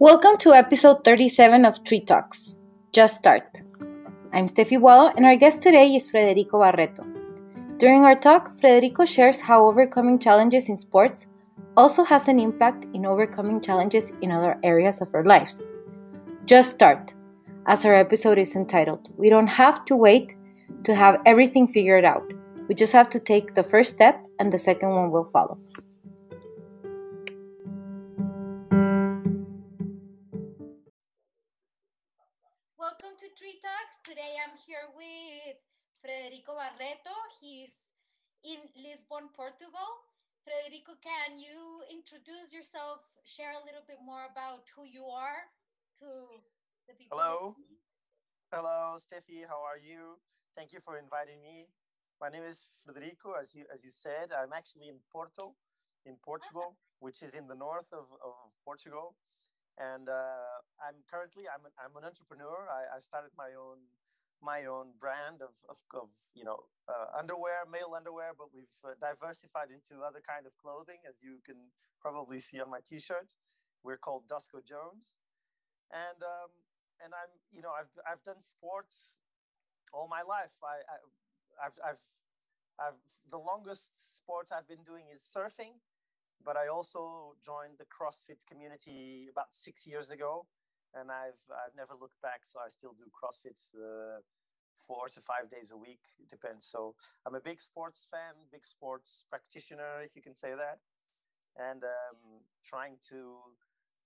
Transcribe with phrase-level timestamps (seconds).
[0.00, 2.54] Welcome to episode 37 of Tree Talks.
[2.92, 3.62] Just Start.
[4.32, 7.04] I'm Steffi Guado, and our guest today is Frederico Barreto.
[7.78, 11.26] During our talk, Frederico shares how overcoming challenges in sports
[11.76, 15.66] also has an impact in overcoming challenges in other areas of our lives.
[16.44, 17.12] Just start,
[17.66, 19.08] as our episode is entitled.
[19.16, 20.36] We don't have to wait
[20.84, 22.22] to have everything figured out.
[22.68, 25.58] We just have to take the first step, and the second one will follow.
[34.08, 35.60] Today I'm here with
[36.02, 37.14] Frederico Barreto.
[37.38, 37.70] He's
[38.42, 39.86] in Lisbon, Portugal.
[40.42, 45.46] Frederico, can you introduce yourself, share a little bit more about who you are
[46.02, 46.08] to
[46.88, 47.14] the people?
[47.14, 47.54] Hello.
[48.50, 49.46] Hello, Steffi.
[49.46, 50.18] How are you?
[50.56, 51.70] Thank you for inviting me.
[52.18, 54.34] My name is Frederico, as you as you said.
[54.34, 55.54] I'm actually in Porto,
[56.10, 56.82] in Portugal, ah.
[56.98, 59.14] which is in the north of, of Portugal
[59.78, 62.66] and uh, I'm currently I'm an, I'm an entrepreneur.
[62.66, 63.78] I, I, started my own
[64.42, 68.98] my own brand of, of, of you know uh, underwear, male underwear, but we've uh,
[68.98, 71.70] diversified into other kind of clothing, as you can
[72.02, 73.34] probably see on my T-shirt.
[73.86, 75.14] We're called Dusko Jones,
[75.94, 76.50] and um,
[76.98, 79.14] and I'm you know I've I've done sports
[79.94, 80.54] all my life.
[80.60, 80.96] I, I
[81.62, 82.02] I've I've
[82.82, 85.78] I've the longest sports I've been doing is surfing
[86.44, 90.46] but I also joined the CrossFit community about six years ago,
[90.94, 92.42] and I've I've never looked back.
[92.46, 94.20] So I still do CrossFit uh,
[94.86, 96.00] four to five days a week.
[96.18, 96.64] It depends.
[96.66, 96.94] So
[97.26, 100.78] I'm a big sports fan, big sports practitioner, if you can say that,
[101.56, 103.36] and um, trying to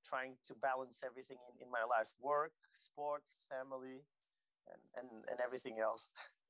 [0.04, 4.03] trying to balance everything in, in my life: work, sports, family,
[4.66, 6.09] and and, and everything else.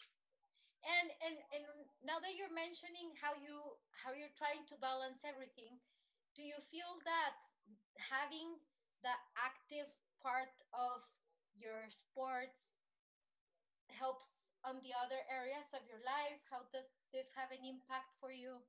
[0.83, 1.65] and and and
[2.03, 5.79] now that you're mentioning how you how you're trying to balance everything
[6.35, 7.37] do you feel that
[8.01, 8.57] having
[9.05, 9.91] the active
[10.23, 11.05] part of
[11.59, 12.73] your sports
[13.93, 16.41] helps on the other areas of your life?
[16.49, 18.63] How does this have an impact for you?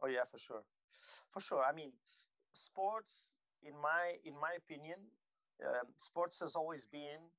[0.00, 0.62] Oh yeah for sure.
[1.32, 1.64] For sure.
[1.64, 1.92] I mean
[2.52, 3.26] sports
[3.62, 4.98] in my in my opinion
[5.64, 7.34] um, sports has always been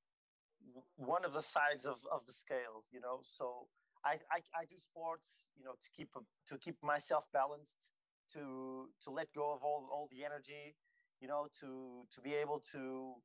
[0.98, 3.22] one of the sides of, of the scales you know?
[3.24, 3.68] So
[4.06, 6.10] I, I, I do sports, you know, to keep
[6.48, 7.92] to keep myself balanced,
[8.34, 10.76] to to let go of all, all the energy,
[11.20, 13.16] you know, to to be able to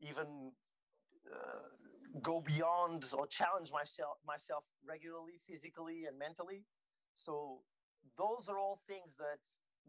[0.00, 0.52] even
[1.26, 1.68] uh,
[2.22, 6.64] go beyond or challenge myself myself regularly, physically and mentally.
[7.14, 7.60] So
[8.16, 9.38] those are all things that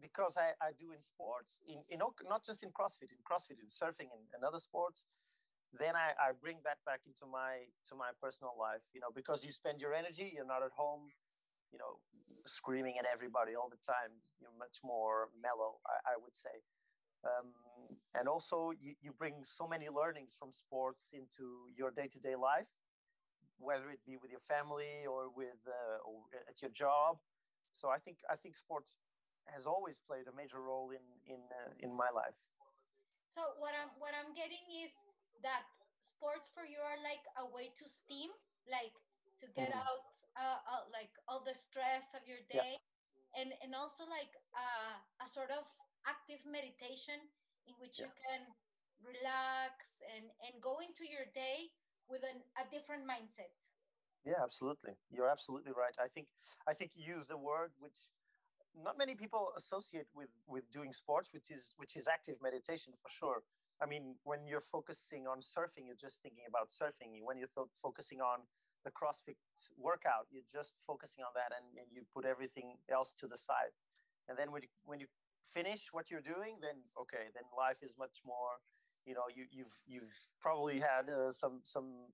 [0.00, 3.68] because I, I do in sports, in, in not just in CrossFit, in CrossFit, in
[3.68, 5.04] surfing and, and other sports,
[5.78, 9.44] then I, I bring that back into my to my personal life you know because
[9.44, 11.08] you spend your energy you're not at home
[11.72, 11.98] you know
[12.46, 14.22] screaming at everybody all the time.
[14.40, 16.62] You're much more mellow i, I would say.
[17.26, 17.50] Um,
[18.14, 22.70] and also you, you bring so many learnings from sports into your day-to-day life
[23.58, 27.16] whether it be with your family or with uh, or at your job.
[27.72, 28.96] So i think i think sports
[29.48, 32.36] has always played a major role in in uh, in my life.
[33.32, 34.92] So what i'm what i'm getting is
[35.46, 35.62] that
[36.02, 38.34] sports for you are like a way to steam,
[38.66, 38.94] like
[39.38, 39.86] to get mm-hmm.
[39.86, 43.38] out uh, uh, like all the stress of your day, yeah.
[43.40, 45.62] and and also like uh, a sort of
[46.04, 47.16] active meditation
[47.70, 48.10] in which yeah.
[48.10, 48.42] you can
[49.00, 51.70] relax and and go into your day
[52.10, 53.54] with an, a different mindset.
[54.26, 54.98] Yeah, absolutely.
[55.08, 55.94] You're absolutely right.
[56.02, 56.26] I think
[56.66, 58.10] I think you use the word which
[58.76, 63.08] not many people associate with with doing sports, which is which is active meditation for
[63.08, 63.40] sure.
[63.82, 67.20] I mean, when you're focusing on surfing, you're just thinking about surfing.
[67.22, 68.48] When you're th- focusing on
[68.84, 69.36] the CrossFit
[69.76, 73.74] workout, you're just focusing on that, and, and, you put everything else to the side.
[74.28, 75.08] And then when you, when you
[75.52, 78.62] finish what you're doing, then okay, then life is much more.
[79.04, 82.10] You know, you, you've you've probably had uh, some some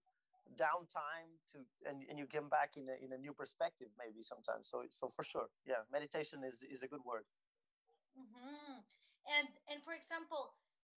[0.56, 4.68] downtime to and, and you come back in a, in a new perspective maybe sometimes
[4.68, 7.24] so so for sure yeah meditation is is a good word
[8.12, 8.84] mm-hmm.
[9.24, 10.52] and and for example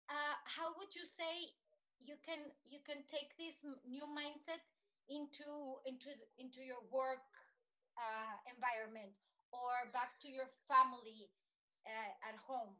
[0.09, 1.55] uh, how would you say
[2.01, 4.61] you can you can take this new mindset
[5.09, 7.25] into into into your work
[7.97, 9.12] uh, environment
[9.53, 11.31] or back to your family
[11.87, 12.77] uh, at home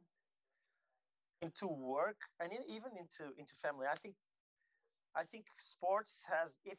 [1.41, 4.15] into work and even into into family i think
[5.15, 6.77] I think sports has if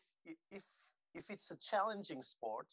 [0.50, 0.62] if
[1.14, 2.68] if it's a challenging sport,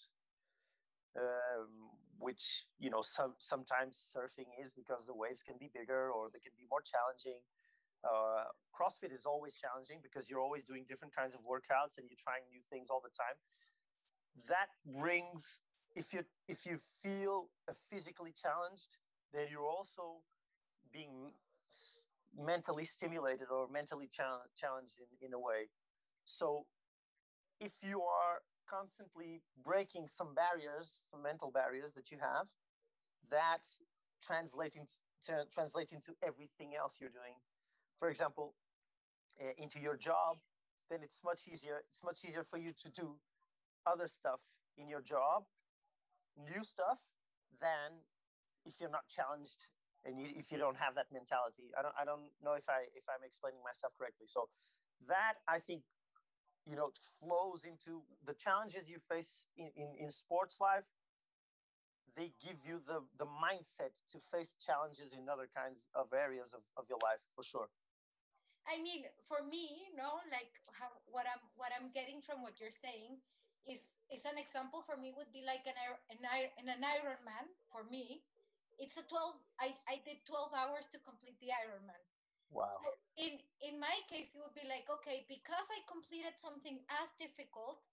[1.18, 6.28] um, which you know some sometimes surfing is because the waves can be bigger or
[6.34, 7.40] they can be more challenging.
[8.04, 12.20] Uh, CrossFit is always challenging because you're always doing different kinds of workouts and you're
[12.20, 13.38] trying new things all the time.
[14.48, 15.60] That brings
[15.96, 17.50] if you if you feel
[17.90, 18.98] physically challenged,
[19.32, 20.26] then you're also
[20.92, 21.32] being
[22.36, 25.70] mentally stimulated or mentally challenged in, in a way.
[26.26, 26.66] So
[27.60, 32.48] if you are constantly breaking some barriers, some mental barriers that you have,
[33.30, 33.64] that
[34.22, 34.88] translating
[35.26, 37.36] to, translate into everything else you're doing.
[38.00, 38.56] For example,
[39.42, 40.38] uh, into your job,
[40.90, 41.84] then it's much easier.
[41.90, 43.16] It's much easier for you to do
[43.86, 44.42] other stuff
[44.78, 45.44] in your job,
[46.38, 47.02] new stuff,
[47.60, 48.06] than
[48.66, 49.68] if you're not challenged
[50.06, 51.72] and you, if you don't have that mentality.
[51.78, 54.28] I don't i don't know if i if i'm explaining myself correctly.
[54.28, 54.50] So
[55.08, 55.84] that i think
[56.66, 60.84] you know flows into the challenges you face in, in, in sports life.
[62.16, 66.62] They give you the the mindset to face challenges in other kinds of areas of,
[66.78, 67.70] of your life for sure
[68.68, 72.60] i mean for me you know like how what i'm what i'm getting from what
[72.60, 73.20] you're saying
[73.68, 73.80] is
[74.12, 75.78] is an example for me would be like an
[76.12, 78.24] an, an ironman for me.
[78.78, 82.02] It's a 12 I, I did 12 hours to complete the ironman.
[82.52, 82.78] Wow.
[82.82, 87.10] So in in my case it would be like okay because i completed something as
[87.22, 87.86] difficult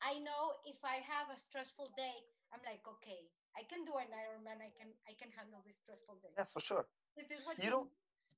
[0.00, 2.16] i know if i have a stressful day
[2.52, 6.16] i'm like okay i can do an ironman i can i can handle this stressful
[6.24, 6.32] day.
[6.36, 6.88] Yeah for sure.
[7.20, 7.92] Is this what you, you don't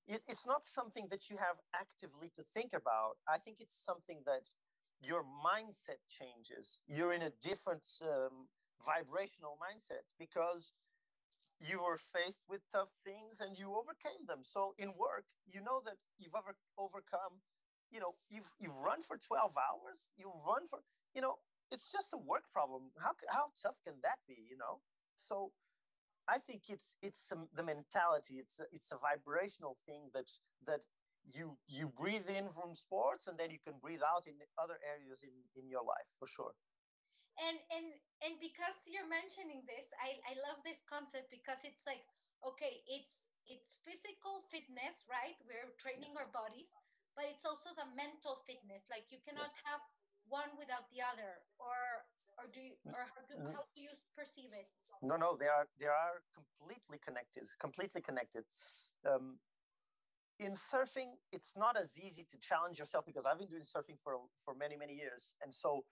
[0.06, 4.20] it, it's not something that you have actively to think about i think it's something
[4.26, 4.48] that
[5.02, 8.48] your mindset changes you're in a different um,
[8.84, 10.72] vibrational mindset because
[11.60, 14.42] you were faced with tough things and you overcame them.
[14.42, 17.40] So in work, you know that you've ever overcome,
[17.90, 20.80] you know, you've you've run for 12 hours, you run for,
[21.14, 21.38] you know,
[21.70, 22.90] it's just a work problem.
[22.98, 24.82] How how tough can that be, you know?
[25.16, 25.52] So
[26.28, 28.40] I think it's it's some, the mentality.
[28.40, 30.30] It's a, it's a vibrational thing that
[30.66, 30.84] that
[31.32, 35.24] you you breathe in from sports and then you can breathe out in other areas
[35.24, 36.52] in in your life for sure
[37.40, 37.86] and and
[38.20, 42.04] and because you're mentioning this i i love this concept because it's like
[42.44, 46.20] okay it's it's physical fitness right we're training yeah.
[46.20, 46.68] our bodies
[47.16, 49.74] but it's also the mental fitness like you cannot yeah.
[49.74, 49.82] have
[50.28, 52.04] one without the other or
[52.38, 54.68] or do you or how do, how do you perceive it
[55.02, 58.44] no no they are they are completely connected completely connected
[59.06, 59.38] um,
[60.38, 64.14] in surfing it's not as easy to challenge yourself because i've been doing surfing for
[64.44, 65.84] for many many years and so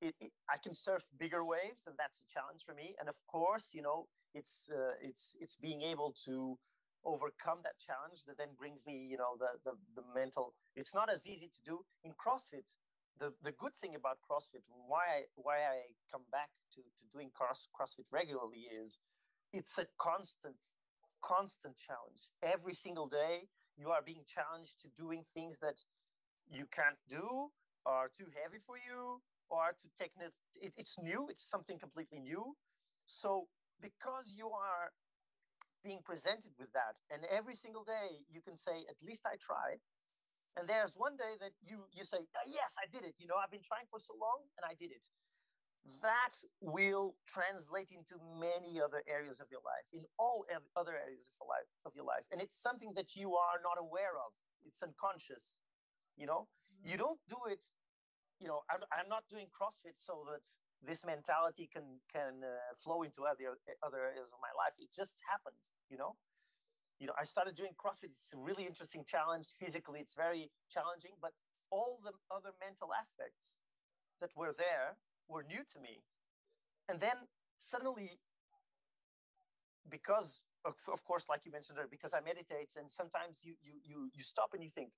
[0.00, 2.94] it, it, I can surf bigger waves, and that's a challenge for me.
[2.98, 6.58] And of course, you know, it's uh, it's it's being able to
[7.04, 10.54] overcome that challenge that then brings me, you know, the the, the mental.
[10.74, 12.72] It's not as easy to do in CrossFit.
[13.18, 17.30] The, the good thing about CrossFit, why I, why I come back to, to doing
[17.34, 18.98] cross, CrossFit regularly is
[19.52, 20.56] it's a constant,
[21.22, 22.30] constant challenge.
[22.42, 25.84] Every single day, you are being challenged to doing things that
[26.48, 27.50] you can't do,
[27.86, 29.20] are too heavy for you,
[29.50, 30.32] or to take it,
[30.76, 32.56] it's new, it's something completely new.
[33.06, 33.48] So
[33.80, 34.92] because you are
[35.82, 39.80] being presented with that, and every single day you can say, at least I tried.
[40.58, 43.14] And there's one day that you you say, oh, yes, I did it.
[43.18, 45.06] You know, I've been trying for so long and I did it.
[46.02, 50.44] That will translate into many other areas of your life, in all
[50.76, 52.28] other areas of your life, of your life.
[52.28, 54.36] And it's something that you are not aware of.
[54.66, 55.56] It's unconscious.
[56.20, 56.90] You know, mm-hmm.
[56.90, 57.64] you don't do it
[58.40, 60.40] you know, I'm, I'm not doing CrossFit so that
[60.80, 64.80] this mentality can can uh, flow into other other areas of my life.
[64.80, 65.60] It just happened,
[65.92, 66.16] you know.
[67.00, 68.12] You know, I started doing CrossFit.
[68.12, 69.48] It's a really interesting challenge.
[69.58, 71.32] Physically, it's very challenging, but
[71.70, 73.56] all the other mental aspects
[74.20, 74.96] that were there
[75.28, 76.04] were new to me.
[76.88, 77.16] And then
[77.56, 78.20] suddenly,
[79.88, 84.10] because of, of course, like you mentioned, because I meditate, and sometimes you you you
[84.12, 84.90] you stop and you think,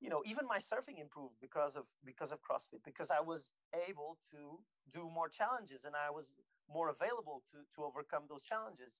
[0.00, 3.52] you know even my surfing improved because of because of crossfit because i was
[3.88, 4.60] able to
[4.90, 6.32] do more challenges and i was
[6.72, 8.98] more available to to overcome those challenges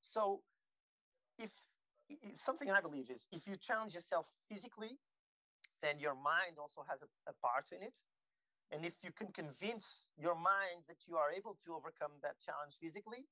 [0.00, 0.40] so
[1.38, 1.50] if
[2.34, 4.98] something i believe is if you challenge yourself physically
[5.82, 7.94] then your mind also has a, a part in it
[8.72, 12.74] And if you can convince your mind that you are able to overcome that challenge
[12.80, 13.24] physically,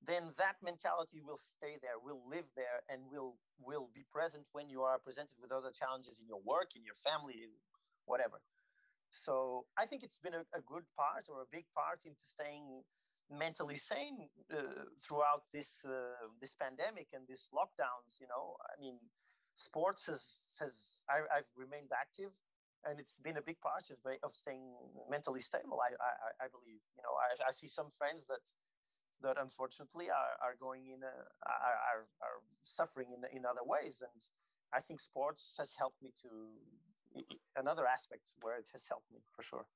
[0.00, 4.70] then that mentality will stay there, will live there, and will will be present when
[4.70, 7.52] you are presented with other challenges in your work, in your family,
[8.06, 8.40] whatever.
[9.10, 12.82] So I think it's been a, a good part or a big part into staying
[13.30, 18.18] mentally sane uh, throughout this uh, this pandemic and these lockdowns.
[18.20, 18.98] You know, I mean,
[19.54, 22.32] sports has has I, have remained active
[22.88, 24.72] and it's been a big part of, of staying
[25.10, 28.44] mentally stable I, I, I believe you know I, I see some friends that
[29.20, 31.14] that unfortunately are, are going in a,
[31.44, 34.22] are, are, are suffering in, in other ways and
[34.72, 36.56] i think sports has helped me to
[37.56, 39.66] another aspect where it has helped me for sure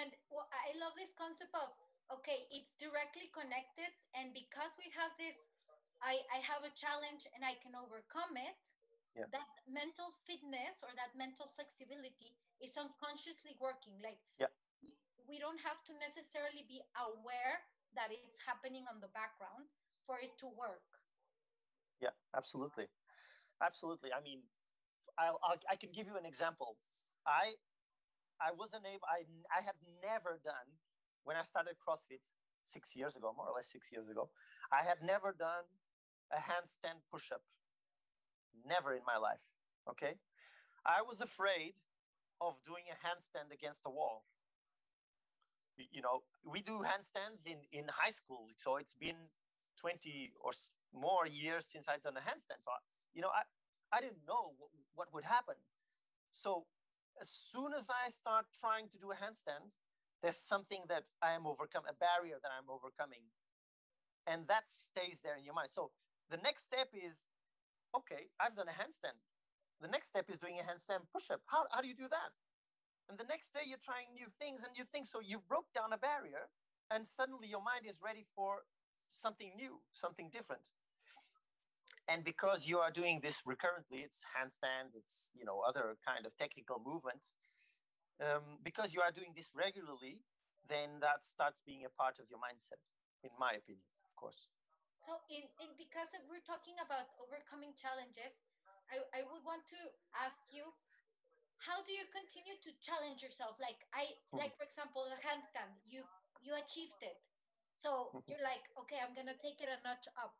[0.00, 1.72] and well, i love this concept of
[2.12, 5.36] okay it's directly connected and because we have this
[6.04, 8.56] I, I have a challenge and I can overcome it,
[9.16, 9.24] yeah.
[9.32, 13.96] that mental fitness or that mental flexibility is unconsciously working.
[14.04, 14.52] Like yeah.
[15.24, 17.64] we don't have to necessarily be aware
[17.96, 19.64] that it's happening on the background
[20.04, 20.84] for it to work.
[22.04, 22.92] Yeah, absolutely.
[23.64, 24.12] Absolutely.
[24.12, 24.44] I mean,
[25.18, 26.76] I'll, I'll, i can give you an example.
[27.26, 27.54] I
[28.40, 29.06] I wasn't able.
[29.06, 30.78] I I had never done
[31.24, 32.24] when I started CrossFit
[32.64, 34.30] six years ago, more or less six years ago.
[34.72, 35.68] I had never done
[36.32, 37.42] a handstand push up.
[38.66, 39.44] Never in my life.
[39.88, 40.16] Okay.
[40.84, 41.74] I was afraid
[42.40, 44.24] of doing a handstand against a wall.
[45.76, 48.46] You know, we do handstands in, in high school.
[48.56, 49.32] So it's been
[49.80, 50.52] 20 or
[50.94, 52.62] more years since I've done a handstand.
[52.62, 52.70] So,
[53.12, 53.42] you know, I,
[53.94, 55.54] I didn't know what, what would happen.
[56.34, 56.66] So
[57.22, 59.78] as soon as I start trying to do a handstand,
[60.18, 63.30] there's something that I am overcome, a barrier that I'm overcoming.
[64.26, 65.70] And that stays there in your mind.
[65.70, 65.94] So
[66.26, 67.30] the next step is
[67.94, 69.22] okay, I've done a handstand.
[69.78, 71.46] The next step is doing a handstand push up.
[71.46, 72.34] How, how do you do that?
[73.06, 75.92] And the next day you're trying new things and you think so you've broke down
[75.92, 76.50] a barrier
[76.90, 78.64] and suddenly your mind is ready for
[79.12, 80.62] something new, something different.
[82.08, 86.36] And because you are doing this recurrently, it's handstand, it's you know other kind of
[86.36, 87.32] technical movements.
[88.22, 90.22] Um, because you are doing this regularly,
[90.68, 92.78] then that starts being a part of your mindset,
[93.26, 94.46] in my opinion, of course.
[95.02, 98.38] So, in, in because we're talking about overcoming challenges,
[98.88, 99.80] I, I would want to
[100.16, 100.64] ask you,
[101.60, 103.56] how do you continue to challenge yourself?
[103.56, 104.44] Like I, hmm.
[104.44, 106.04] like for example, the handstand, you
[106.44, 107.16] you achieved it,
[107.80, 110.36] so you're like, okay, I'm gonna take it a notch up,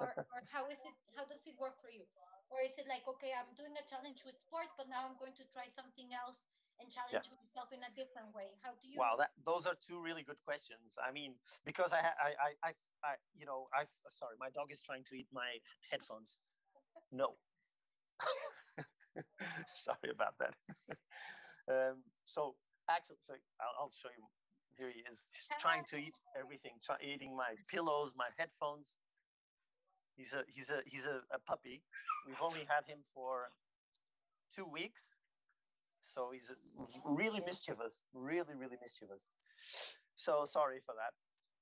[0.00, 0.96] or or how is it?
[1.14, 2.08] How does it work for you?
[2.50, 5.36] Or is it like, okay, I'm doing a challenge with sport, but now I'm going
[5.38, 6.50] to try something else
[6.82, 7.38] and challenge yeah.
[7.38, 8.58] myself in a different way?
[8.58, 8.98] How do you?
[8.98, 10.98] Wow, that those are two really good questions.
[10.98, 12.70] I mean, because I, I, I, I,
[13.06, 16.42] I you know, I, sorry, my dog is trying to eat my headphones.
[17.14, 17.38] No.
[19.86, 20.54] sorry about that.
[21.70, 22.58] um, so
[22.90, 24.26] actually, so I'll, I'll, show you.
[24.78, 25.28] Here he is.
[25.30, 28.96] He's trying to eat everything, try, eating my pillows, my headphones.
[30.20, 31.80] He's a he's a he's a, a puppy.
[32.26, 33.48] We've only had him for
[34.52, 35.16] two weeks
[36.14, 36.50] so he's
[37.04, 39.22] really mischievous, really, really mischievous.
[40.16, 41.14] So sorry for that.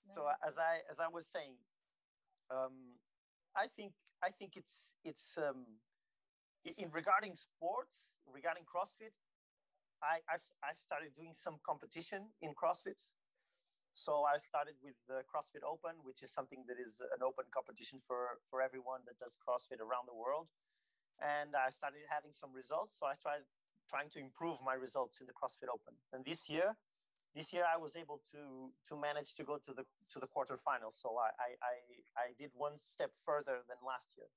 [0.09, 0.15] No.
[0.15, 1.55] So as I as I was saying,
[2.51, 2.97] um,
[3.55, 3.93] I think
[4.25, 5.67] I think it's it's um,
[6.65, 9.13] in regarding sports, regarding CrossFit,
[10.03, 12.99] I I've, I've started doing some competition in CrossFit.
[13.95, 17.99] So I started with the CrossFit Open, which is something that is an open competition
[18.01, 20.49] for for everyone that does CrossFit around the world.
[21.19, 22.95] And I started having some results.
[22.99, 23.47] So I started
[23.91, 25.99] trying to improve my results in the CrossFit Open.
[26.13, 26.77] And this year,
[27.35, 30.95] this year I was able to to manage to go to the to the quarterfinals.
[31.03, 31.75] So I I I,
[32.25, 34.31] I did one step further than last year.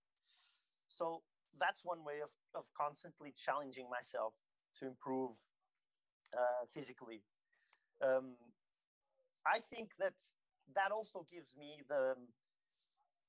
[0.88, 1.24] So
[1.60, 4.34] that's one way of of constantly challenging myself
[4.80, 5.38] to improve
[6.34, 7.24] uh, physically.
[8.02, 8.36] Um,
[9.46, 10.14] I think that
[10.76, 12.16] that also gives me the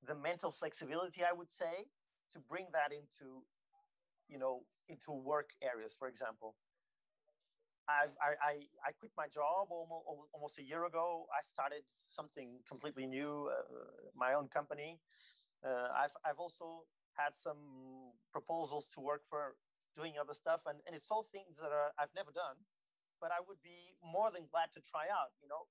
[0.06, 1.22] the mental flexibility.
[1.24, 1.86] I would say
[2.32, 3.44] to bring that into
[4.28, 6.56] you know into work areas for example
[7.88, 8.52] I've, I, I,
[8.86, 11.26] I quit my job almost, almost a year ago.
[11.34, 15.00] I started something completely new, uh, my own company.
[15.66, 16.86] Uh, I've, I've also
[17.18, 19.56] had some proposals to work for
[19.96, 22.56] doing other stuff, and, and it's all things that are, I've never done,
[23.20, 25.68] but I would be more than glad to try out, you know.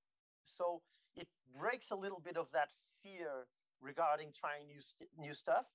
[0.52, 0.82] So
[1.16, 1.28] it
[1.58, 2.70] breaks a little bit of that
[3.02, 3.48] fear
[3.82, 4.82] regarding trying new,
[5.18, 5.66] new stuff.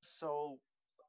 [0.00, 0.58] So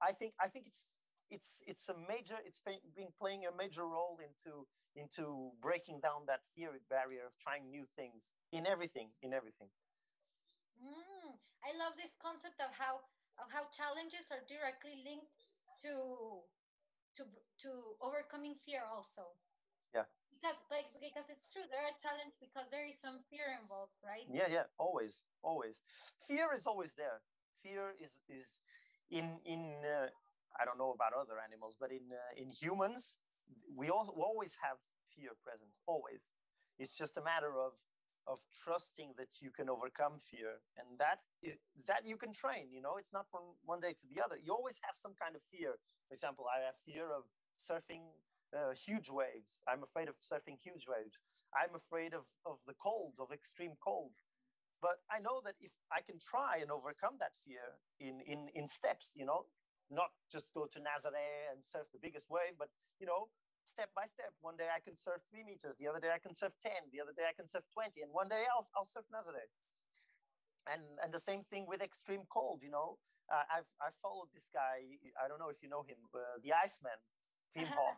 [0.01, 0.86] I think I think it's
[1.31, 6.43] it's it's a major it's been playing a major role into into breaking down that
[6.53, 9.71] fear barrier of trying new things in everything in everything.
[10.83, 13.07] Mm, I love this concept of how
[13.39, 15.31] of how challenges are directly linked
[15.88, 16.43] to
[17.15, 17.24] to
[17.63, 17.69] to
[18.03, 19.39] overcoming fear also.
[19.95, 20.07] Yeah.
[20.41, 24.25] Because but because it's true, there are challenges because there is some fear involved, right?
[24.25, 25.77] Yeah, yeah, always, always.
[26.25, 27.21] Fear is always there.
[27.62, 28.57] Fear is is
[29.13, 30.10] in in uh,
[30.57, 33.21] I don't know about other animals, but in uh, in humans,
[33.69, 34.81] we, all, we always have
[35.13, 35.69] fear present.
[35.86, 36.25] Always.
[36.81, 37.77] It's just a matter of
[38.25, 41.21] of trusting that you can overcome fear and that
[41.88, 44.53] that you can train you know it's not from one day to the other you
[44.53, 45.74] always have some kind of fear
[46.07, 47.25] for example i have fear of
[47.57, 48.05] surfing
[48.55, 51.22] uh, huge waves i'm afraid of surfing huge waves
[51.55, 54.12] i'm afraid of of the cold of extreme cold
[54.81, 58.67] but i know that if i can try and overcome that fear in in in
[58.67, 59.46] steps you know
[59.89, 63.27] not just go to Nazare and surf the biggest wave but you know
[63.72, 64.34] step by step.
[64.41, 67.01] One day I can surf three meters, the other day I can surf 10, the
[67.01, 69.48] other day I can surf 20, and one day I'll, I'll surf Nazare.
[70.67, 73.00] And, and the same thing with extreme cold, you know.
[73.31, 74.84] Uh, I've, I've followed this guy,
[75.15, 77.00] I don't know if you know him, uh, the Iceman,
[77.55, 77.96] Wim Hof.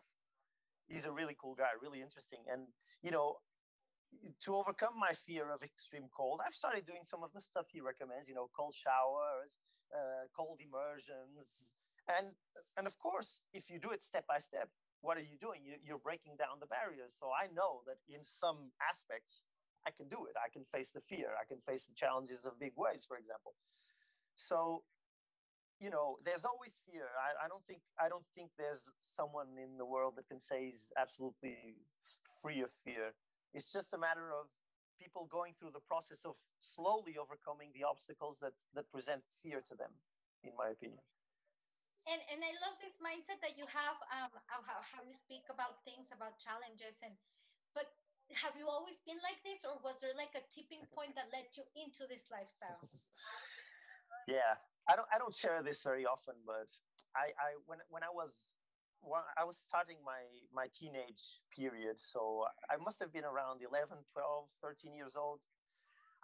[0.88, 2.40] He's a really cool guy, really interesting.
[2.50, 2.68] And,
[3.02, 3.40] you know,
[4.44, 7.80] to overcome my fear of extreme cold, I've started doing some of the stuff he
[7.80, 9.58] recommends, you know, cold showers,
[9.90, 11.72] uh, cold immersions.
[12.06, 12.36] And,
[12.76, 14.68] and of course, if you do it step by step,
[15.00, 15.60] what are you doing?
[15.84, 17.12] You're breaking down the barriers.
[17.18, 19.44] So I know that in some aspects,
[19.86, 20.36] I can do it.
[20.40, 21.36] I can face the fear.
[21.36, 23.52] I can face the challenges of big waves, for example.
[24.34, 24.82] So,
[25.80, 27.10] you know, there's always fear.
[27.18, 30.70] I, I don't think I don't think there's someone in the world that can say
[30.70, 31.78] is absolutely
[32.42, 33.14] free of fear.
[33.52, 34.46] It's just a matter of
[34.98, 39.74] people going through the process of slowly overcoming the obstacles that that present fear to
[39.74, 39.90] them,
[40.42, 41.02] in my opinion
[42.08, 45.80] and and I love this mindset that you have um how, how you speak about
[45.84, 47.16] things about challenges and
[47.72, 47.88] but
[48.32, 51.48] have you always been like this or was there like a tipping point that led
[51.56, 52.80] you into this lifestyle
[54.28, 56.68] yeah I don't I don't share this very often but
[57.16, 58.32] I I when when I was
[59.00, 64.04] when I was starting my my teenage period so I must have been around 11
[64.12, 65.40] 12 13 years old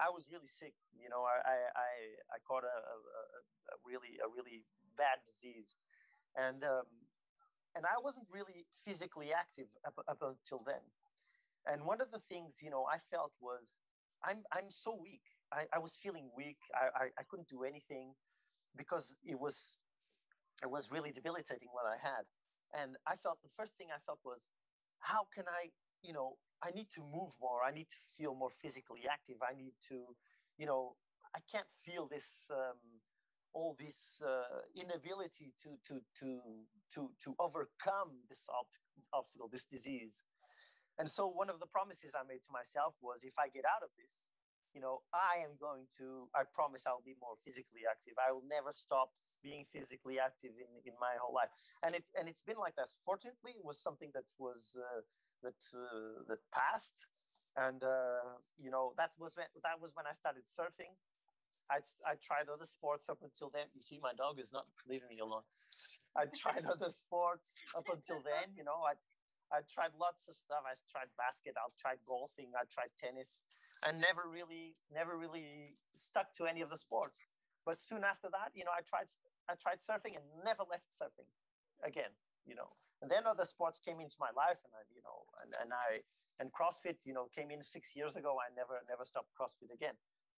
[0.01, 0.73] I was really sick.
[0.97, 1.37] You know, I
[1.77, 1.93] I
[2.33, 4.65] I caught a, a, a really a really
[4.97, 5.77] bad disease,
[6.35, 6.89] and um,
[7.77, 10.81] and I wasn't really physically active up, up until then.
[11.69, 13.69] And one of the things you know I felt was
[14.25, 15.23] I'm I'm so weak.
[15.53, 16.59] I, I was feeling weak.
[16.73, 18.15] I, I, I couldn't do anything
[18.77, 19.75] because it was
[20.63, 22.25] it was really debilitating what I had.
[22.73, 24.43] And I felt the first thing I felt was,
[25.01, 25.71] how can I,
[26.03, 27.65] you know, I need to move more.
[27.65, 29.37] I need to feel more physically active.
[29.43, 30.15] I need to,
[30.59, 30.97] you know,
[31.35, 33.01] I can't feel this um,
[33.53, 36.29] all this uh, inability to to to
[36.95, 40.25] to to overcome this ob- obstacle, this disease.
[40.99, 43.83] And so one of the promises I made to myself was, if I get out
[43.83, 44.13] of this,
[44.75, 46.29] you know, I am going to.
[46.35, 48.15] I promise I'll be more physically active.
[48.19, 49.11] I will never stop
[49.43, 51.51] being physically active in in my whole life.
[51.83, 52.91] And it and it's been like that.
[53.05, 54.77] Fortunately, it was something that was.
[54.77, 55.03] Uh,
[55.43, 57.09] that uh, that passed,
[57.57, 60.93] and uh, you know that was when, that was when I started surfing.
[61.71, 63.67] I I tried other sports up until then.
[63.75, 65.43] You see, my dog is not leaving me alone.
[66.17, 68.53] I tried other sports up until then.
[68.57, 68.95] You know, I
[69.51, 70.63] I tried lots of stuff.
[70.63, 71.59] I tried basket.
[71.59, 72.55] I tried golfing.
[72.55, 73.43] I tried tennis,
[73.83, 77.27] and never really, never really stuck to any of the sports.
[77.67, 79.11] But soon after that, you know, I tried,
[79.51, 81.29] I tried surfing and never left surfing
[81.83, 82.15] again.
[82.47, 85.51] You know, and then other sports came into my life, and I, you know, and,
[85.61, 86.07] and I
[86.41, 88.41] and CrossFit, you know, came in six years ago.
[88.41, 89.95] I never never stopped CrossFit again.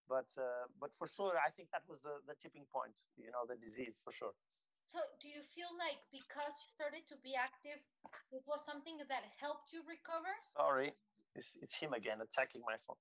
[0.08, 2.96] But uh, but for sure, I think that was the the tipping point.
[3.16, 4.34] You know, the disease for sure.
[4.88, 7.80] So, do you feel like because you started to be active,
[8.32, 10.28] it was something that helped you recover?
[10.56, 10.92] Sorry,
[11.34, 13.00] it's, it's him again attacking my phone.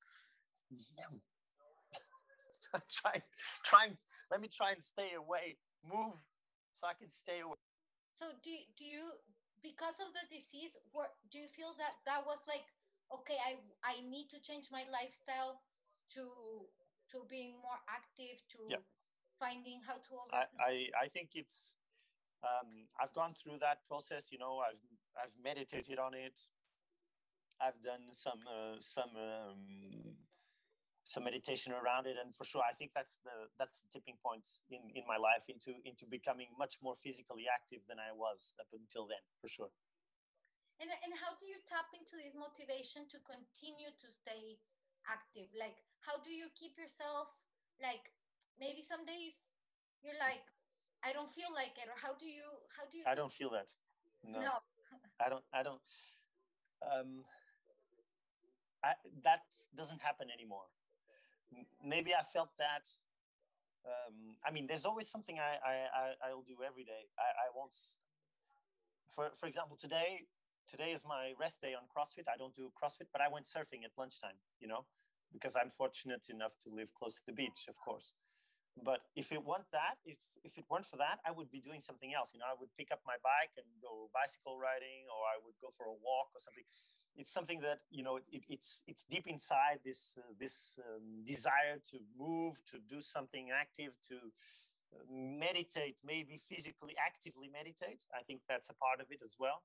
[3.02, 3.24] trying,
[3.66, 3.94] trying.
[4.32, 5.60] Let me try and stay away.
[5.84, 6.16] Move
[6.80, 7.60] so I can stay away.
[8.16, 9.20] So, do do you
[9.62, 12.66] because of the disease what do you feel that that was like
[13.14, 15.62] okay i i need to change my lifestyle
[16.10, 16.26] to
[17.10, 18.82] to being more active to yeah.
[19.42, 20.74] Finding how to I, I
[21.06, 21.82] i think it's
[22.46, 24.86] um i've gone through that process you know i've
[25.18, 26.38] i've meditated on it.
[27.62, 30.18] I've done some uh, some um,
[31.06, 32.18] some meditation around it.
[32.18, 35.46] And for sure i think that's the that's the tipping point in in my life
[35.46, 39.72] into into becoming much more physically active than i was up until then for sure.
[40.82, 44.58] And and how do you tap into this motivation to continue to stay
[45.06, 45.54] active?
[45.54, 47.30] Like how do you keep yourself
[47.78, 48.10] like
[48.60, 49.36] maybe some days
[50.04, 50.44] you're like
[51.04, 53.50] i don't feel like it or how do you how do you i don't feel
[53.50, 53.70] that
[54.24, 54.54] no, no.
[55.20, 55.82] i don't i don't
[56.86, 57.24] um
[58.84, 60.66] I, that doesn't happen anymore
[61.84, 62.88] maybe I felt that.
[63.86, 67.10] Um, I mean, there's always something I, I, I will do every day.
[67.18, 67.76] I, I won't.
[69.10, 70.28] For for example, today
[70.70, 72.30] today is my rest day on CrossFit.
[72.32, 74.86] I don't do CrossFit, but I went surfing at lunchtime, you know,
[75.34, 78.14] because I'm fortunate enough to live close to the beach, of course.
[78.80, 81.82] But if it weren't that, if, if it weren't for that, I would be doing
[81.82, 82.32] something else.
[82.34, 85.60] You know, I would pick up my bike and go bicycle riding, or I would
[85.60, 86.64] go for a walk or something.
[87.16, 91.84] It's something that you know it, it's it's deep inside this uh, this um, desire
[91.92, 94.16] to move, to do something active, to
[94.96, 98.08] uh, meditate, maybe physically actively meditate.
[98.16, 99.64] I think that's a part of it as well.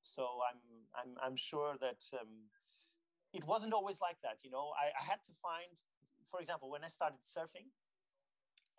[0.00, 0.60] So I'm
[0.96, 2.48] I'm I'm sure that um,
[3.32, 4.38] it wasn't always like that.
[4.42, 5.76] You know, I, I had to find,
[6.30, 7.68] for example, when I started surfing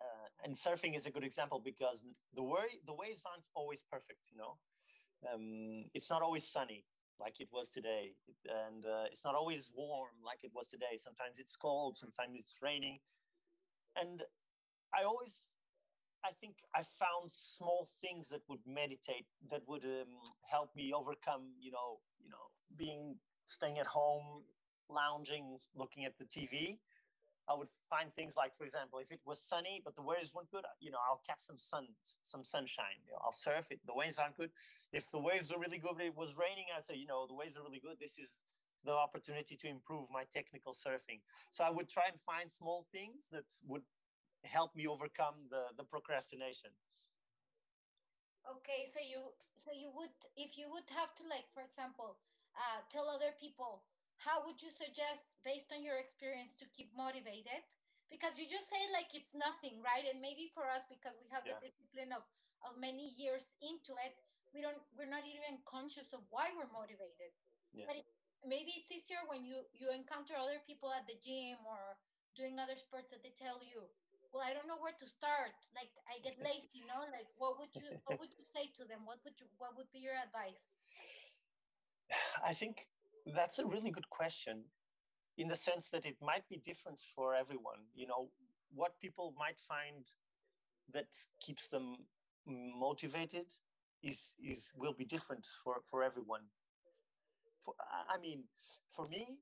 [0.02, 4.30] uh, and surfing is a good example because the wa- the waves aren't always perfect.
[4.32, 4.54] You know,
[5.32, 6.84] um, it's not always sunny
[7.20, 8.14] like it was today,
[8.66, 10.96] and uh, it's not always warm like it was today.
[10.96, 12.98] Sometimes it's cold, sometimes it's raining,
[13.96, 14.22] and
[14.94, 15.48] I always.
[16.24, 20.08] I think I found small things that would meditate, that would um,
[20.50, 22.46] help me overcome, you know, you know,
[22.78, 24.44] being staying at home,
[24.90, 26.78] lounging, looking at the TV,
[27.48, 30.50] I would find things like, for example, if it was sunny but the waves weren't
[30.50, 31.88] good, you know, I'll catch some sun,
[32.22, 33.02] some sunshine.
[33.04, 33.80] You know, I'll surf it.
[33.86, 34.50] The waves aren't good.
[34.92, 37.34] If the waves are really good, but it was raining, I'd say, you know, the
[37.34, 37.98] waves are really good.
[38.00, 38.40] This is
[38.84, 41.20] the opportunity to improve my technical surfing.
[41.50, 43.82] So I would try and find small things that would
[44.44, 46.70] help me overcome the, the procrastination.
[48.42, 52.18] Okay, so you so you would if you would have to like, for example,
[52.58, 53.86] uh, tell other people
[54.22, 57.66] how would you suggest based on your experience to keep motivated?
[58.06, 60.06] Because you just say like it's nothing right?
[60.06, 61.58] And maybe for us because we have yeah.
[61.58, 62.22] the discipline of,
[62.62, 64.14] of many years into it
[64.52, 67.32] we don't we're not even conscious of why we're motivated.
[67.72, 67.88] Yeah.
[67.88, 68.06] but it,
[68.44, 71.96] maybe it's easier when you you encounter other people at the gym or
[72.36, 73.84] doing other sports that they tell you
[74.32, 75.56] well i don't know where to start.
[75.72, 77.08] Like i get lazy you know?
[77.08, 79.08] Like what would you what would you say to them?
[79.08, 80.76] What would you what would be your advice?
[82.44, 82.92] I think
[83.26, 84.64] that's a really good question
[85.38, 87.88] in the sense that it might be different for everyone.
[87.94, 88.30] You know,
[88.74, 90.06] what people might find
[90.92, 91.08] that
[91.40, 91.96] keeps them
[92.46, 93.46] motivated
[94.02, 96.42] is is will be different for for everyone.
[97.62, 97.74] For,
[98.10, 98.44] I mean,
[98.90, 99.38] for me,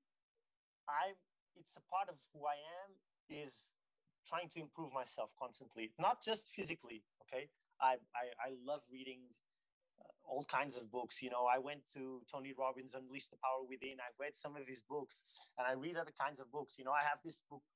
[0.88, 1.14] I
[1.56, 2.90] it's a part of who I am
[3.28, 3.68] is
[4.26, 7.04] trying to improve myself constantly, not just physically.
[7.22, 9.20] Okay, I I, I love reading
[10.30, 11.22] all kinds of books.
[11.22, 13.98] You know, I went to Tony Robbins, Unleash the Power Within.
[13.98, 15.26] I've read some of his books
[15.58, 16.78] and I read other kinds of books.
[16.78, 17.66] You know, I have this book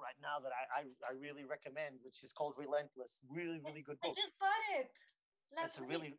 [0.00, 3.20] right now that I, I, I really recommend, which is called Relentless.
[3.28, 4.16] Really, really good book.
[4.16, 4.88] I just bought it.
[5.52, 6.16] Last it's a really,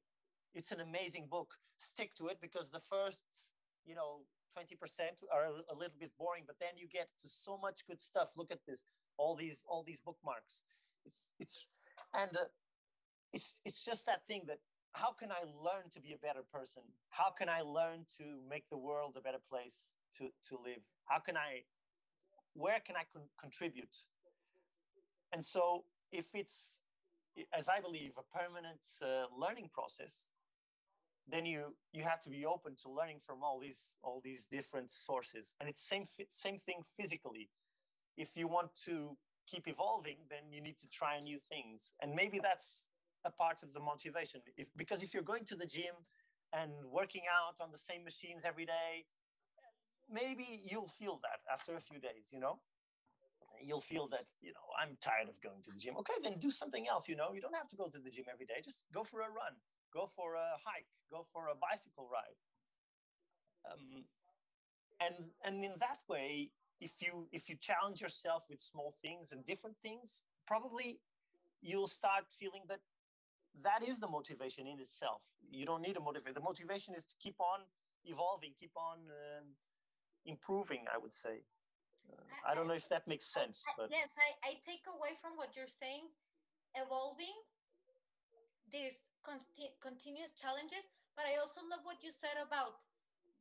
[0.53, 1.57] it's an amazing book.
[1.77, 3.25] Stick to it because the first,
[3.85, 4.25] you know,
[4.57, 4.73] 20%
[5.33, 8.29] are a little bit boring, but then you get to so much good stuff.
[8.37, 8.85] Look at this,
[9.17, 10.65] all these, all these bookmarks.
[11.05, 11.65] It's, it's,
[12.13, 12.49] and uh,
[13.33, 14.59] it's, it's just that thing that
[14.99, 16.81] how can I learn to be a better person?
[17.09, 20.81] How can I learn to make the world a better place to, to live?
[21.05, 21.63] How can I,
[22.53, 23.95] where can I con- contribute?
[25.31, 26.79] And so, if it's,
[27.53, 30.31] as I believe, a permanent uh, learning process,
[31.29, 34.89] then you you have to be open to learning from all these all these different
[34.89, 35.55] sources.
[35.59, 37.49] And it's same same thing physically.
[38.15, 41.93] If you want to keep evolving, then you need to try new things.
[42.01, 42.85] And maybe that's
[43.27, 44.39] a part of the motivation.
[44.55, 45.95] If, because if you're going to the gym
[46.59, 48.93] and working out on the same machines every day,
[50.09, 52.55] maybe you'll feel that after a few days, you know?
[53.67, 55.95] You'll feel that, you know, I'm tired of going to the gym.
[55.97, 57.29] Okay, then do something else, you know?
[57.35, 58.59] You don't have to go to the gym every day.
[58.63, 59.53] Just go for a run,
[59.91, 62.39] go for a hike, go for a bicycle ride.
[63.67, 64.05] Um,
[64.99, 69.45] and and in that way, if you if you challenge yourself with small things and
[69.45, 70.99] different things, probably
[71.61, 72.79] you'll start feeling that
[73.63, 75.21] that is the motivation in itself.
[75.49, 76.33] You don't need a motivation.
[76.33, 77.65] The motivation is to keep on
[78.05, 79.43] evolving, keep on uh,
[80.25, 81.43] improving, I would say.
[82.07, 83.63] Uh, I don't know if that makes sense.
[83.77, 83.89] But...
[83.89, 86.07] Yes, I, I take away from what you're saying,
[86.75, 87.35] evolving,
[88.71, 90.83] these conti- continuous challenges,
[91.15, 92.79] but I also love what you said about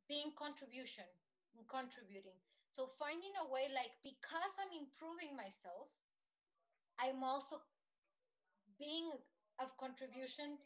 [0.09, 1.07] being contribution
[1.55, 2.39] and contributing.
[2.71, 5.91] So finding a way, like, because I'm improving myself,
[7.01, 7.61] I'm also
[8.79, 9.11] being
[9.59, 10.59] of contribution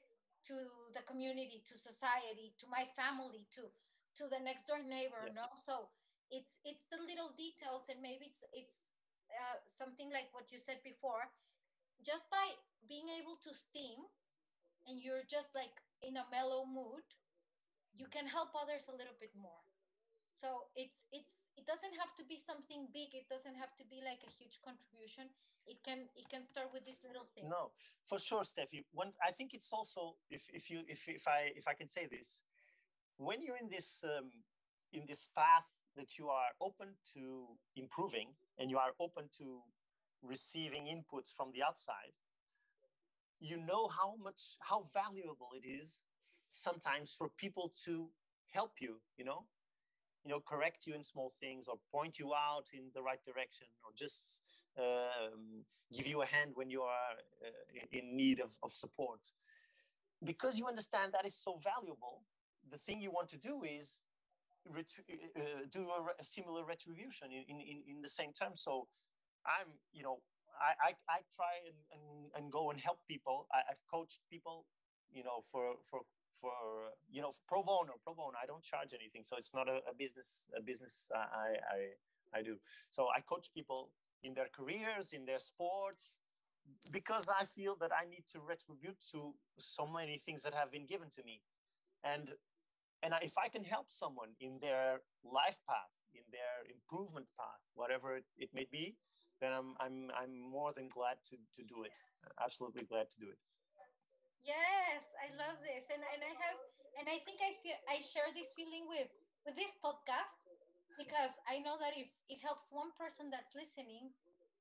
[0.46, 0.54] to
[0.96, 3.68] the community, to society, to my family, to
[4.18, 5.30] to the next door neighbor.
[5.30, 5.44] Yeah.
[5.44, 5.88] No, so
[6.30, 8.76] it's it's the little details, and maybe it's it's
[9.30, 11.30] uh, something like what you said before.
[12.02, 12.56] Just by
[12.88, 14.08] being able to steam,
[14.86, 17.04] and you're just like in a mellow mood,
[17.94, 19.62] you can help others a little bit more.
[20.40, 23.14] So it's it's it doesn't have to be something big.
[23.14, 25.30] It doesn't have to be like a huge contribution.
[25.66, 27.70] It can it can start with this little thing no
[28.06, 28.84] for sure steffi.
[28.92, 32.06] One i think it's also if if you if, if i if i can say
[32.10, 32.40] this
[33.18, 34.30] when you're in this um,
[34.92, 39.60] in this path that you are open to improving and you are open to
[40.22, 42.14] receiving inputs from the outside
[43.38, 46.00] you know how much how valuable it is
[46.48, 48.08] sometimes for people to
[48.52, 49.44] help you you know
[50.24, 53.66] you know correct you in small things or point you out in the right direction
[53.84, 54.42] or just
[54.78, 59.20] um, give you a hand when you are uh, in need of, of support.
[60.22, 62.22] Because you understand that is so valuable
[62.70, 63.98] the thing you want to do is
[64.68, 64.82] uh,
[65.70, 68.52] do a, a, similar retribution in, in, in the same term.
[68.54, 68.88] So
[69.46, 70.20] i'm you know
[70.60, 72.04] i i, I try and, and,
[72.36, 73.46] and go and help people.
[73.52, 74.66] I, i've coached people
[75.10, 76.00] you know for for
[76.40, 76.52] for
[77.10, 78.36] you know pro bono pro bono.
[78.42, 79.22] I don't charge anything.
[79.24, 82.56] So it's not a, a business a business uh, I, I i do.
[82.90, 83.90] So i coach people
[84.22, 86.20] in their careers in their sports
[86.92, 90.86] because i feel that i need to retribute to so many things that have been
[90.86, 91.42] given to me.
[92.04, 92.30] And
[93.02, 98.16] and if i can help someone in their life path in their improvement path whatever
[98.16, 98.96] it, may be
[99.40, 101.96] then i'm i'm i'm more than glad to to do it.
[102.44, 103.38] Absolutely glad to do it
[104.44, 106.58] Yes, I love this, and and I have,
[106.98, 107.52] and I think I
[107.88, 109.08] I share this feeling with
[109.44, 110.36] with this podcast
[110.96, 114.12] because I know that if it helps one person that's listening,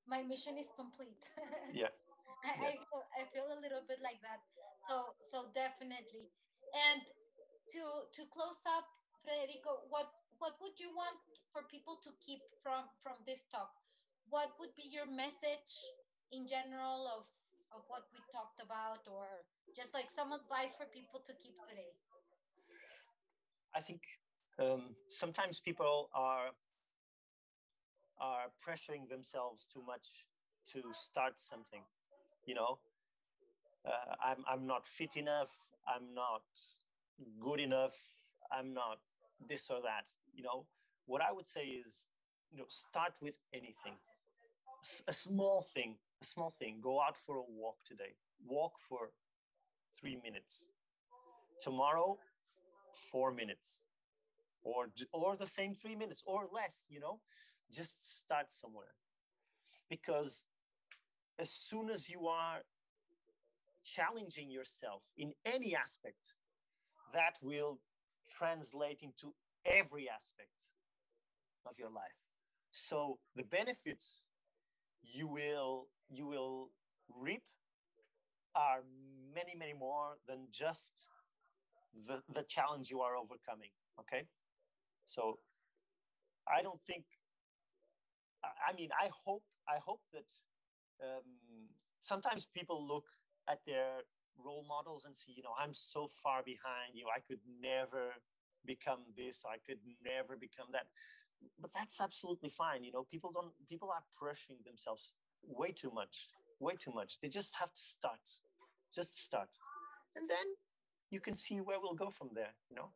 [0.07, 1.23] my mission is complete.
[1.71, 1.91] yeah.
[2.43, 2.71] I, yeah.
[2.71, 4.43] I, feel, I feel a little bit like that.
[4.87, 6.31] So so definitely.
[6.75, 7.03] And
[7.75, 7.83] to
[8.19, 8.87] to close up,
[9.23, 11.19] Frederico, what what would you want
[11.51, 13.71] for people to keep from from this talk?
[14.29, 15.73] What would be your message
[16.31, 17.25] in general of
[17.71, 21.93] of what we talked about or just like some advice for people to keep today?
[23.75, 24.01] I think
[24.59, 26.51] um, sometimes people are
[28.19, 30.27] are pressuring themselves too much
[30.73, 31.83] to start something
[32.45, 32.79] you know?
[33.85, 35.51] Uh, I'm, I'm not fit enough
[35.87, 36.43] i'm not
[37.39, 37.95] good enough
[38.51, 38.99] i'm not
[39.47, 40.65] this or that you know?
[41.05, 42.05] What i would say is
[42.51, 43.95] you know start with anything.
[45.07, 48.15] A small thing a small thing go out for a walk today.
[48.45, 49.11] Walk for
[49.99, 50.65] three minutes.
[51.61, 52.17] Tomorrow
[53.11, 53.81] four minutes.
[54.61, 57.19] Or or the same three minutes or less you know?
[57.71, 58.95] Just start somewhere.
[59.89, 60.45] Because
[61.37, 62.61] as soon as you are
[63.83, 66.35] challenging yourself in any aspect
[67.13, 67.79] that will
[68.29, 69.33] translate into
[69.65, 70.73] every aspect
[71.65, 72.19] of your life.
[72.71, 74.21] So the benefits
[75.03, 76.69] you will you will
[77.15, 77.43] reap
[78.55, 78.81] are
[79.33, 80.93] many many more than just
[82.07, 84.25] the, the challenge you are overcoming okay?
[85.05, 85.39] So
[86.47, 87.05] i don't think
[88.43, 90.27] i mean i hope i hope that
[91.03, 91.69] um,
[92.01, 93.05] sometimes people look
[93.49, 94.03] at their
[94.37, 98.15] role models and see you know i'm so far behind you i could never
[98.65, 100.87] become this i could never become that
[101.59, 105.15] but that's absolutely fine you know people don't people are pressuring themselves
[105.47, 106.27] way too much
[106.59, 107.19] way too much.
[107.21, 108.19] They just have to start
[108.93, 109.49] just start.
[110.15, 110.57] And then
[111.11, 112.89] you can see where we'll go from there you know.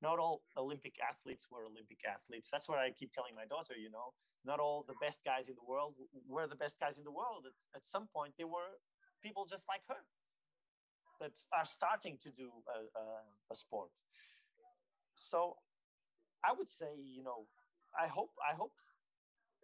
[0.00, 2.48] Not all olympic athletes were olympic athletes.
[2.50, 4.14] That's what i keep telling my daughter you know.
[4.44, 5.94] Not all the best guys in the world
[6.28, 7.44] were the best guys in the world.
[7.46, 8.78] At, at some point they were
[9.22, 10.02] people just like her
[11.20, 13.04] that are starting to do a, a,
[13.50, 13.90] a sport.
[15.14, 15.56] So
[16.44, 17.46] i would say you know
[17.94, 18.72] I hope I hope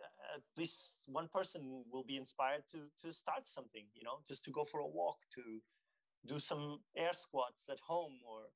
[0.01, 3.87] uh, at least one person will be inspired to to start something.
[3.95, 5.43] You know, just to go for a walk, to
[6.27, 8.51] do some air squats at home, or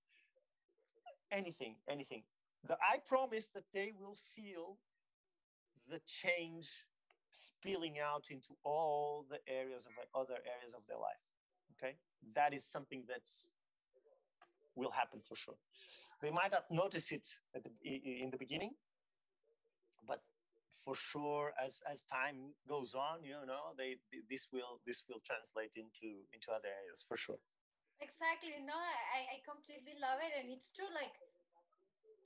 [1.31, 2.23] anything, anything.
[2.67, 4.79] The, I promise that they will feel
[5.89, 6.85] the change
[7.31, 11.25] spilling out into all the areas of other areas of their life.
[11.77, 11.97] Okay,
[12.35, 13.51] that is something that's
[14.75, 15.59] will happen for sure.
[16.23, 18.73] They might not notice it the, in the beginning,
[20.85, 23.99] for sure as as time goes on you know they,
[24.31, 27.41] this will this will translate into into other areas for sure.
[28.01, 31.15] Exactly no i i completely love it and it's true like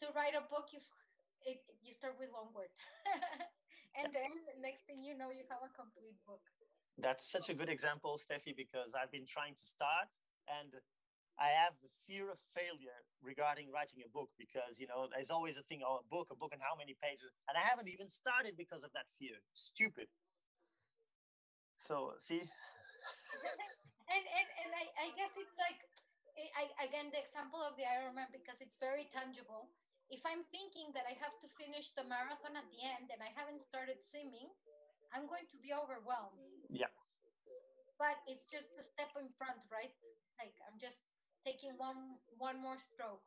[0.00, 0.80] to write a book you
[1.44, 2.70] it, you start with one word.
[3.92, 4.32] And then
[4.64, 6.40] next thing you know you have a complete book.
[6.96, 10.08] That's such a good example steffi because i've been trying to start
[10.48, 10.70] and
[11.42, 15.58] I have the fear of failure regarding writing a book because you know there's always
[15.58, 18.06] a thing, oh, a book, a book, and how many pages, and I haven't even
[18.06, 19.42] started because of that fear.
[19.50, 20.06] Stupid.
[21.82, 22.46] So see.
[24.14, 25.82] and and and I, I guess it's like
[26.38, 29.66] eh, I, again the example of the Ironman because it's very tangible.
[30.14, 33.34] If I'm thinking that I have to finish the marathon at the end and I
[33.34, 34.46] haven't started swimming,
[35.10, 36.38] I'm going to be overwhelmed.
[36.70, 36.92] Yeah.
[37.98, 39.90] But it's just a step in front, right?
[40.38, 41.00] Like I'm just
[41.44, 43.22] taking one one more stroke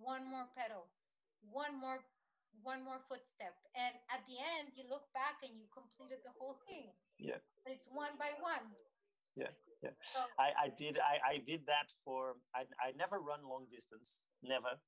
[0.00, 0.88] one more pedal,
[1.44, 2.00] one more
[2.62, 3.56] one more footstep.
[3.76, 6.92] And at the end, you look back and you completed the whole thing.
[7.16, 7.40] Yeah.
[7.64, 8.74] But it's one by one.
[9.36, 9.94] Yeah, yeah.
[10.02, 14.20] So, I, I did I, I did that for I, I never run long distance,
[14.42, 14.80] never.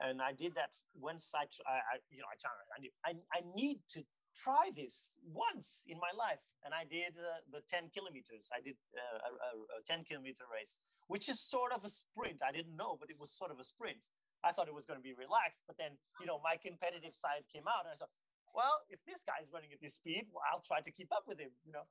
[0.00, 3.86] And I did that once I, I, you know I, try- I I I need
[3.94, 4.02] to
[4.34, 8.50] try this once in my life, and I did uh, the ten kilometers.
[8.50, 10.80] I did uh, a, a, a ten kilometer race,
[11.12, 12.40] which is sort of a sprint.
[12.40, 14.08] I didn't know, but it was sort of a sprint.
[14.40, 17.44] I thought it was going to be relaxed, but then you know my competitive side
[17.52, 18.14] came out, and I thought,
[18.56, 21.38] well, if this guy's running at this speed, well, I'll try to keep up with
[21.44, 21.84] him, you know.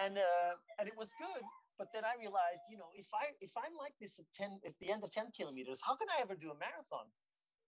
[0.00, 1.44] And uh, and it was good,
[1.76, 4.76] but then I realized, you know, if I if I'm like this at ten at
[4.80, 7.12] the end of ten kilometers, how can I ever do a marathon?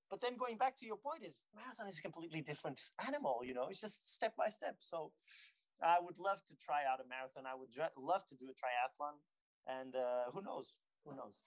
[0.09, 3.53] But then going back to your point is marathon is a completely different animal, you
[3.53, 3.69] know.
[3.71, 4.77] It's just step by step.
[4.81, 5.13] So
[5.79, 7.45] I would love to try out a marathon.
[7.47, 9.21] I would love to do a triathlon,
[9.79, 10.75] and uh, who knows?
[11.07, 11.45] Who knows?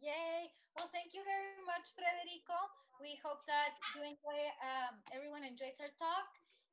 [0.00, 0.52] Yay!
[0.76, 2.58] Well, thank you very much, Frederico.
[3.00, 6.26] We hope that you enjoy, um, everyone enjoys our talk.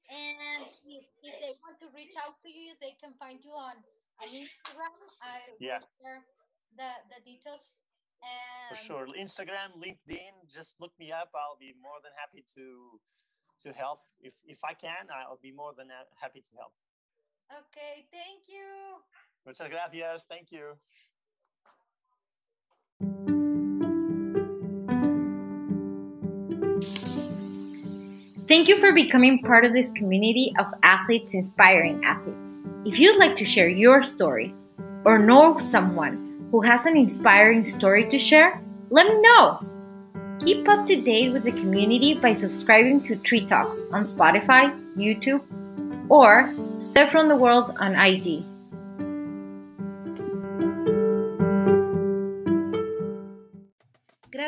[0.10, 3.78] And if, if they want to reach out to you, they can find you on,
[4.17, 4.97] on Instagram.
[5.21, 5.86] I will Yeah.
[6.02, 6.26] share
[6.74, 7.69] the, the details.
[8.21, 9.06] And For sure.
[9.13, 11.30] Instagram, LinkedIn, just look me up.
[11.38, 13.00] I'll be more than happy to
[13.62, 14.02] to help.
[14.19, 16.74] If if I can, I'll be more than uh, happy to help.
[17.50, 19.02] Okay, thank you.
[19.45, 20.25] Muchas gracias.
[20.27, 20.77] Thank you.
[28.47, 32.60] Thank you for becoming part of this community of athletes inspiring athletes.
[32.86, 34.54] If you'd like to share your story
[35.06, 39.65] or know someone who has an inspiring story to share, let me know.
[40.41, 45.43] Keep up to date with the community by subscribing to Tri Talks on Spotify, YouTube,
[46.10, 48.50] or Step from the World on IG.